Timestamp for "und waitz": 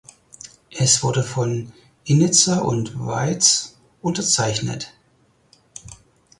2.65-3.77